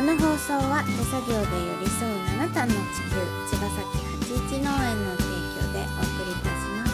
[0.00, 1.44] この放送は手作業で寄
[1.80, 3.20] り添う七段の地球
[3.50, 5.28] 茅ヶ崎八一農園の提
[5.60, 6.90] 供でお送りいたします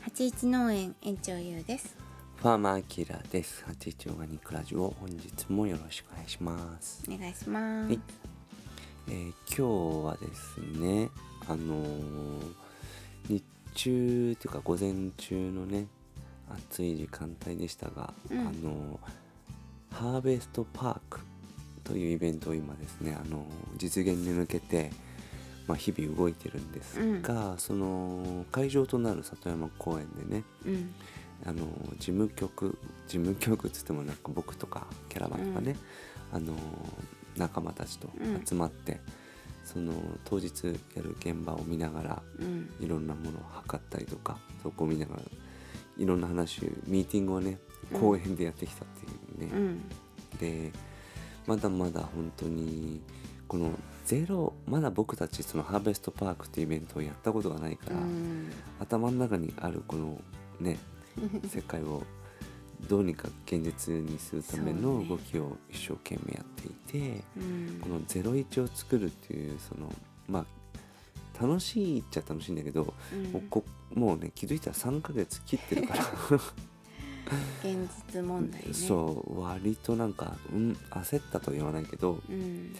[0.00, 1.96] 八一農園園長ゆうです
[2.38, 3.64] ファーマーキラーです。
[3.68, 7.04] 八一オーガニックラジオ本日もよろしくお願いします。
[7.08, 8.00] お願いします、はい
[9.06, 11.08] えー今日はですね、
[11.46, 12.52] あのー
[13.28, 15.86] 日中というか午前中のね
[16.70, 18.38] 暑い時間帯でしたが、うん。
[18.40, 18.98] あのー
[19.90, 21.20] ハーベストパーク
[21.84, 23.44] というイベントを今ですね、あのー
[23.76, 24.90] 実現に向けて、
[25.66, 30.94] まあ、日々動いてるんですが、その会場となる里山公園でねうん。
[31.44, 31.66] あの
[31.98, 32.78] 事務局
[33.08, 35.76] 事務局っつってもなんか僕とかキャラバンとかね、
[36.32, 36.54] あの
[37.36, 38.08] 仲間たちと
[38.46, 39.00] 集まって、
[39.64, 39.92] その
[40.24, 42.70] 当日やる現場を見ながらうん。
[42.80, 45.22] いろんなものを測ったりとかそこを見ながら
[46.02, 47.58] いろんな話ミーティングをね
[47.92, 48.00] うん。
[48.00, 49.88] 公園でやってきたっていうね、うん。
[50.38, 50.72] で
[51.46, 53.00] まだまだ本当に
[53.46, 53.70] この
[54.04, 58.50] ゼロまだ僕たちそのハーベストパークっていうイベントをやったことがないから、うん。
[58.80, 60.20] 頭の中にあるこの
[60.58, 60.78] ね
[61.48, 62.02] 世界を
[62.88, 67.78] どうにか現実にするための動きを一生懸命やっていて、うん。
[67.80, 69.88] この「ゼロイチ」を作るっていうその
[70.26, 70.46] まあ
[71.40, 73.32] 楽しいっちゃ楽しいんだけど、うん。
[73.32, 76.04] もうこもうね気づいたら3ヶ月切ってるから。
[77.62, 78.74] 現実問題ね。
[78.74, 82.74] そう割となんか、うん、焦ったとは言わないけどうん。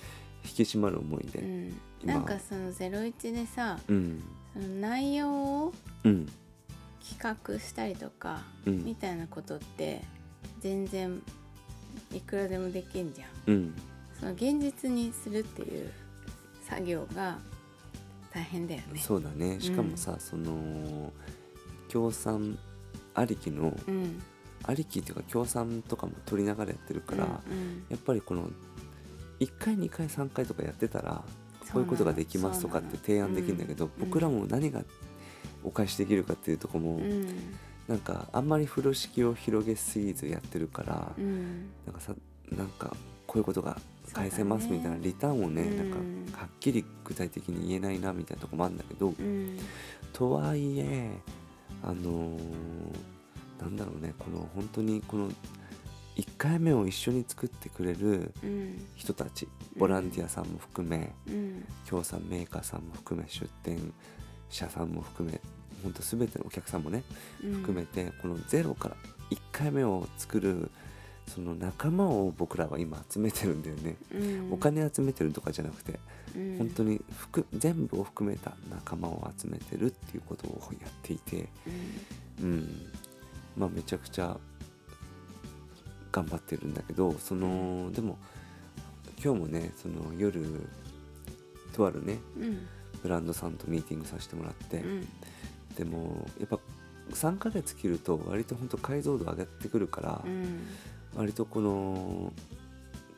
[0.45, 2.15] 引き締まる思いで、うん、今。
[2.15, 4.23] なんかその「ゼロイチ」でさうん。
[4.53, 5.31] その内容
[5.65, 6.29] をうん。
[7.01, 8.85] 企画したりとか、うん。
[8.85, 10.03] みたいなことって
[10.61, 11.23] 全然
[12.13, 13.29] いくらでもできんじゃん。
[13.47, 13.75] うん。
[14.19, 15.91] その現実にするっていう
[16.69, 17.39] 作業が
[18.33, 19.01] 大変だよね。
[19.01, 19.61] そうだね。
[19.61, 21.13] しかもさ、その
[21.89, 22.59] 協賛
[23.15, 24.23] ありきのうん。
[24.65, 28.49] ありきっていうか協賛とかも取りながらやってるから、うんやっぱりこの
[29.41, 31.25] 1回2回3回とかやってたら
[31.73, 34.83] こういうことができますとかって提案できるんだけど、僕らも何が
[35.65, 37.27] お返しできるかっていうとこも、うんうん。
[37.89, 41.71] なんかあんまり風呂敷を広げすぎずやってるから、うん。
[41.85, 42.15] なんかさ
[42.51, 42.95] なんか
[43.33, 43.79] こういうことが
[44.13, 45.91] 返せますみたいなリターンをねうん。
[45.91, 49.59] なんかはっきり具体的に言えないなみたいなとこもあるんだけど、うん。
[50.13, 51.11] とはいえ
[51.83, 52.41] あのー
[53.63, 55.31] なんだろうねこの本当にこの
[56.17, 58.87] 1回目を一緒に作ってくれるうん。
[58.97, 61.65] 人たちボランティアさんも含めうん。
[61.87, 63.95] 協賛メーカーさんも含め出店
[64.51, 65.41] 者さんも含め
[65.83, 67.03] 本当全てのお客さんもね
[67.43, 67.53] うん。
[67.55, 68.97] 含めてこのゼロから
[69.31, 70.71] 1回目を作る
[71.35, 74.53] その仲間を僕らは今集めてるんだよね、うん。
[74.53, 75.99] お金集めてるとかじゃなくて
[76.37, 76.59] うん。
[76.59, 81.49] 本当に含全部を含めた仲間を集めてるっていうことをやっていて
[82.41, 82.45] うん。
[82.45, 82.87] うん。
[83.57, 84.37] まあめちゃくちゃ
[86.11, 88.19] 頑張ってるんだけどそのでも
[89.23, 90.45] 今日もねその夜
[91.73, 92.67] とあるねうん。
[93.03, 95.09] ブランドさんとミーティングさせてもらって、うん。
[95.77, 96.59] でもやっぱ
[97.15, 100.61] 3ヶ月切ると割と本当解像度上がってくるから、うん
[101.17, 102.33] 割とこの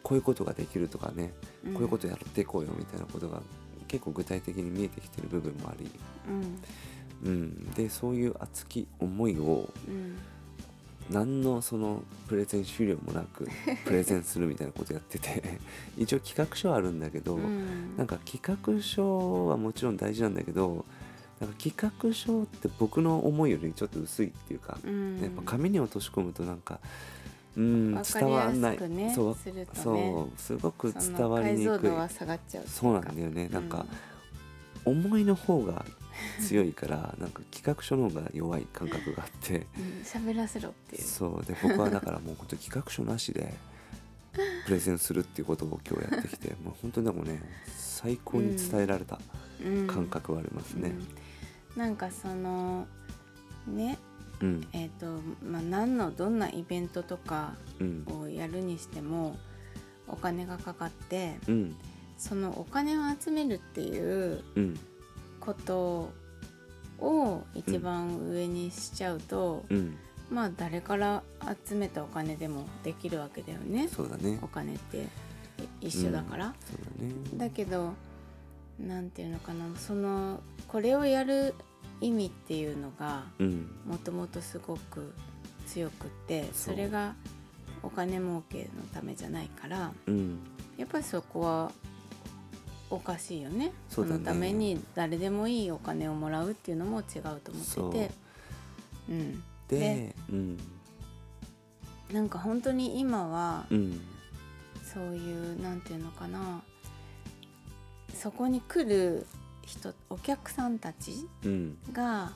[0.04, 1.32] こういうことができるとかね、
[1.66, 1.72] うん。
[1.74, 3.40] こういうことやっていこうよみたいなことが
[3.88, 5.90] 結構具体的に見えてきてる部分もあり、
[6.28, 6.60] うん。
[7.24, 10.16] うん、でそういう熱き思いをうん。
[11.10, 13.46] 何のそのプレゼン資料もなく
[13.84, 15.58] プレゼンするみたいなことやってて
[15.98, 17.96] 一応企画書はあるんだけど、うん。
[17.96, 20.84] なんか企画書はもちろん大事なんだけど
[21.40, 25.20] なんか企画書って僕の思いよりちょっと薄いっていうか、うん。
[25.20, 26.80] やっぱ紙に落とし込むとなんか
[27.56, 28.78] うん伝わんない。
[29.14, 29.50] そうす
[29.82, 31.90] そうすごく伝わりにくい。
[32.66, 32.94] そう。
[32.94, 33.48] なんだよね。
[33.48, 33.86] なんか
[34.84, 35.84] 思いの方が
[36.40, 39.66] 強いから なんか企画書の方が弱い感覚があって。
[39.78, 41.02] うん喋らせろっていう。
[41.02, 43.54] そうで僕はだからもう本当企画書なしで
[44.64, 47.40] プレゼンするっていうことを今日やってきて もう本当にでもね
[47.76, 49.20] 最高に伝えられた
[49.64, 49.86] うん。
[49.86, 50.94] 感覚はありますね。
[51.76, 51.80] うん。
[51.80, 52.86] なんかその
[53.66, 53.98] ね
[54.44, 54.68] うん。
[54.72, 55.06] えっ、と
[55.42, 58.04] まあ何のどんなイベントとかうん。
[58.20, 59.36] をやるにしても
[60.06, 61.76] お金がかかってうん。
[62.18, 64.78] そのお金を集めるっていううん。
[65.40, 66.12] こと
[66.98, 69.96] を一番上にしちゃうと、うん。
[70.30, 71.22] まあ誰から
[71.68, 73.88] 集めたお金でもできるわけだよね。
[73.88, 74.38] そうだね。
[74.42, 75.08] お金って
[75.82, 76.54] い一緒だから。
[76.60, 77.14] そうだね。
[77.34, 77.92] だけど
[78.78, 79.64] なんていうのかな。
[79.76, 81.54] そのこれをやる
[82.00, 83.70] 意味っていうのがうん。
[83.86, 85.12] もともとすごく
[85.66, 87.14] 強くってそれが
[87.82, 90.38] お金儲けのためじゃないからうん。
[90.76, 91.72] やっぱりそこは
[92.90, 93.72] おかしいよね。
[93.88, 94.18] そね。
[94.18, 98.14] のために誰でもいいお金をもらうっていうのも違うと思ってて。
[99.08, 99.42] うん。
[99.68, 100.58] ででうん。
[102.12, 104.00] なんか本当に今はうん。
[104.82, 106.62] そういうなんていうのかな。
[108.14, 109.26] そこに来る
[109.66, 111.12] 人お客さんたち
[111.44, 111.78] うん。
[111.92, 112.32] が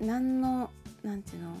[0.00, 0.70] 何の
[1.02, 1.56] なんていうの？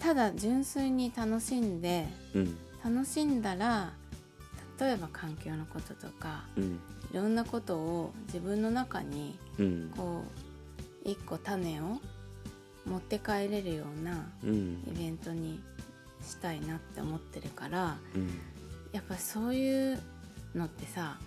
[0.00, 2.56] ただ純粋に楽しんでうん。
[2.84, 3.92] 楽しんだら
[4.78, 6.80] 例えば環境のこととかうん。
[7.12, 9.92] いろんなことを自分の中にうん。
[9.96, 10.24] こ
[11.04, 12.00] う一個種を
[12.86, 14.82] 持って帰れるようなうん。
[14.94, 15.60] イベントに
[16.22, 18.28] したいなって思ってるからうん。
[18.92, 20.00] やっぱそういう
[20.54, 21.18] のってさ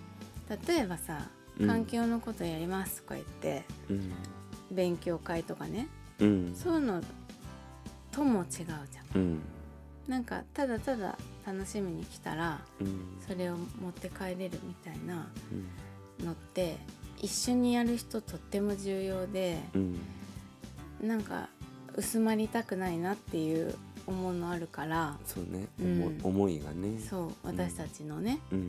[0.66, 1.28] 例えばさ
[1.60, 1.66] うん。
[1.66, 4.12] 環境のことやりますとか言って、うん。
[4.70, 5.88] 勉強会とかね。
[6.20, 6.54] うん。
[6.54, 7.02] そういうの
[8.12, 8.78] とも違うじゃん。
[9.14, 9.40] うん。
[10.06, 13.18] なんかただただ楽しみに来たらうん。
[13.26, 15.26] それを持って帰れるみたいな
[16.20, 16.26] うん。
[16.26, 16.76] のって
[17.20, 19.98] 一緒にやる人とっても重要でうん。
[21.02, 21.48] なんか
[21.96, 23.74] 薄まりたくないなっていう
[24.06, 26.02] 思いのあるからそうね、うん。
[26.02, 26.98] 思い思いがね。
[27.00, 28.38] そう私たちのね。
[28.52, 28.68] うん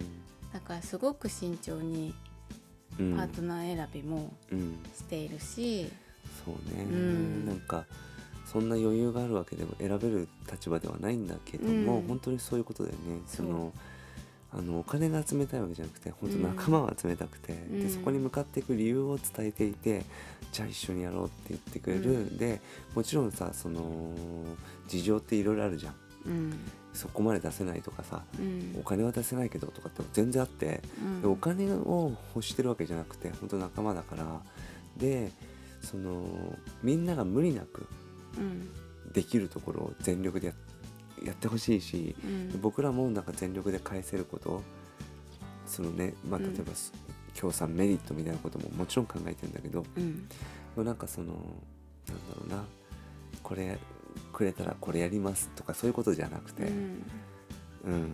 [0.53, 2.13] だからすごく慎重に
[2.99, 3.15] うん。
[3.15, 4.79] パートナー選びもうん。
[4.95, 5.89] しているし、
[6.45, 7.45] そうね、うん。
[7.45, 7.85] なんか
[8.45, 12.07] そんな余裕があるわけでも選べる立場ではないんだけども、うん。
[12.07, 13.21] 本当にそういうことだよね。
[13.27, 13.71] その
[14.51, 17.79] あのお金が集めたいわけじゃなくて本当うん仲間を集めたくて、うん。
[17.81, 20.03] でそこに向かっていく理由を伝えていて
[20.51, 22.37] じゃあ一緒にやろうって言ってくれる、うん。
[22.37, 22.59] で
[22.95, 24.15] もちろんさその
[24.87, 25.95] 事情っていろいろあるじゃん。
[26.25, 26.59] うん
[26.93, 28.75] そこまで出せないとかさうん。
[28.79, 31.21] お金は出せないけどとかって全然あって、うん。
[31.21, 34.41] でお金を欲してるわけじゃなくて本当仲間だから
[34.97, 35.31] で
[35.81, 36.23] その
[36.83, 37.87] みんなが無理なく
[38.37, 38.69] うん。
[39.13, 40.53] できるところを全力でや
[41.25, 42.61] やってほしいし、うん。
[42.61, 44.61] 僕らもなんか全力で返せること
[45.65, 46.53] そのね、まあ、うん。
[46.53, 46.71] 例えば、
[47.33, 49.83] 協賛メリットみたいなことももちろん考えてるんだけど
[50.77, 50.85] うん。
[50.85, 51.43] なんかそのなんだ
[52.39, 52.63] ろうな
[53.43, 53.77] これ
[54.39, 57.03] くれたらこれやりますとかそういうことじゃなくて、うん。
[57.83, 58.13] うん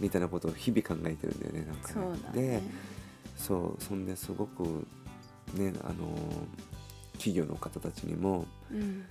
[0.00, 1.94] みたいなことを日々考えてるんだよねなんかね。
[1.94, 2.62] そうだでね
[3.36, 4.64] そうそんですごく
[5.54, 6.16] ねあの
[7.12, 9.04] 企業の方たちにもうん。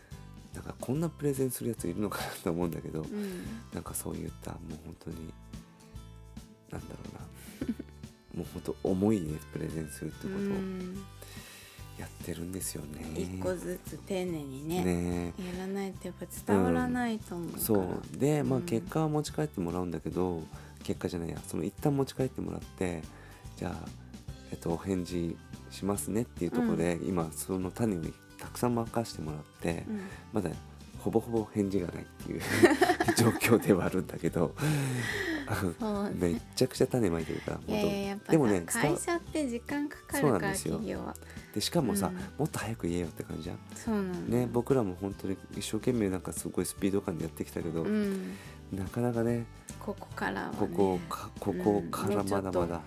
[0.54, 3.46] なんかこんなプレゼンするやついるのかなと思うんだけど、うん。
[3.72, 5.34] なんかそういったもう本当に
[6.72, 8.40] なんだろうな。
[8.40, 10.48] もう本当思いでプレゼンするってうことを。
[10.48, 10.98] ん
[12.00, 13.06] やってるんですよね。
[13.16, 15.34] 一個ずつ丁寧にねね。
[15.38, 18.18] やらないとやっぱ伝わらないと思うから、そう。
[18.18, 20.42] でまあうん結果は持ち帰ってもらうんだけど、
[20.84, 21.38] 結果じゃないや。
[21.46, 23.02] その一旦持ち帰ってもらって
[23.58, 23.90] じゃあ、
[24.52, 25.36] えっと、お返事
[25.70, 28.02] しますねっていうところで、今その種を
[28.38, 30.02] たくさん任してもらって、うん。
[30.32, 30.50] まだ
[31.00, 32.42] ほぼほぼ返事がないっていう
[33.18, 34.54] 状況ではあるんだけど
[35.56, 41.16] そうめっちゃくちゃ種まいてるからいやいややっぱさでもね伝会わ社って時間かかるから企業は。
[41.54, 42.16] でしかもさ、うん。
[42.38, 43.60] もっと早く言えよって感じじゃん。
[43.76, 44.38] そうなんだ。
[44.38, 48.36] ね、僕らも本当に一生懸命なんかすごいスピード感でやってきたけど、うん。
[48.72, 49.46] なかなかね
[49.80, 50.58] ここからはね。
[50.60, 52.82] ここかここからまだまだ、時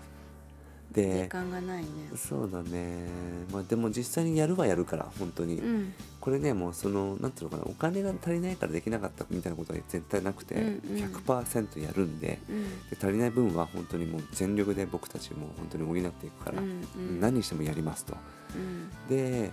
[0.92, 1.88] で間がないね。
[2.14, 3.08] そうだね。
[3.52, 5.94] まあでも実際にやるはやるから本当に、うん。
[6.20, 11.04] これねもうそのなんていうのかなお金が足りないからできなかったみたいなことは絶対なくて、うんうん。
[11.04, 12.62] 100%やるんでうん。
[12.90, 17.20] で足りない分は本当にもう全力で僕たちも本当に補っていくから、うんうん。
[17.20, 18.16] 何にしてもやりますと。
[18.54, 18.90] うん。
[19.08, 19.50] で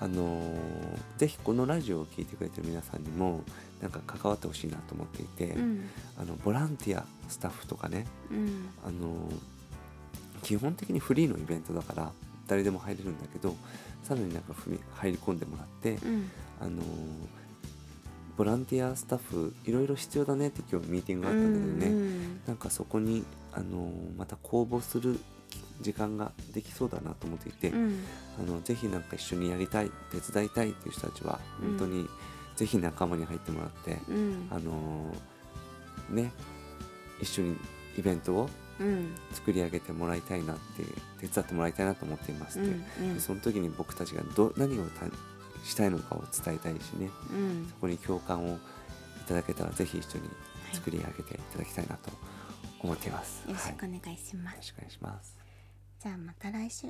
[0.00, 0.58] あのー
[1.18, 3.44] ぜひこのラジオを聴いてくれてる皆さんにも
[3.82, 5.88] なんか関わってほしいなと思っていて、うん。
[6.18, 8.68] あのボランティアスタッフとかね、うん。
[8.84, 9.59] あのー
[10.42, 12.12] 基本的にフリーのイベントだから
[12.46, 13.54] 誰でも入れるんだけど
[14.02, 14.54] さらになんか
[14.94, 16.30] 入り込んでもらって、うん。
[16.60, 16.84] あのー
[18.36, 25.20] ボランティアスタッフいろいろ必要だねって今日ミーティングがあったんだけどね、うんなんかそこに、あのーまた公募する
[25.82, 28.02] 時間ができそうだなと思っていて、うん。
[28.38, 31.68] あのぜひなんか一緒にやりたい手伝いたいっていう人たちはうん。
[31.76, 32.08] 本当に
[32.56, 34.48] ぜひ仲間に入ってもらって、うん。
[34.50, 36.32] あのーね
[37.20, 37.56] 一緒に
[37.98, 38.48] イベントをうん
[39.32, 40.84] 作り上げてもらいたいなって
[41.20, 43.14] 手伝ってもらいたいなと思っていまして、うんうん。
[43.14, 45.06] でその時に僕たちがど何をた
[45.64, 47.66] したいのかを伝えたいしねうん。
[47.68, 48.58] そこに共感をい
[49.26, 50.24] ただけたらぜひ一緒に
[50.72, 52.10] 作り上げていただきたいなと
[52.80, 53.42] 思っています。
[53.46, 54.54] よろしはいくお願いします。
[54.54, 55.36] よろしくお願いします。
[56.02, 56.86] じゃあまた来週